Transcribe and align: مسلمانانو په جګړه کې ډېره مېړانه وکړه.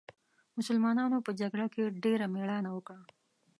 مسلمانانو 0.57 1.17
په 1.25 1.31
جګړه 1.39 1.65
کې 1.73 1.93
ډېره 2.03 2.25
مېړانه 2.33 2.69
وکړه. 2.73 3.01